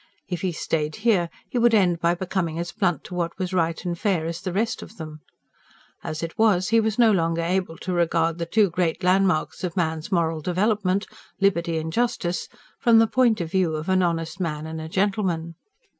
[0.27, 3.85] If he stayed here, he would end by becoming as blunt to what was right
[3.85, 5.21] and fair as the rest of them.
[6.03, 9.77] As it was, he was no longer able to regard the two great landmarks of
[9.77, 11.05] man's moral development
[11.39, 15.53] liberty and justice from the point of view of an honest man and a gentleman.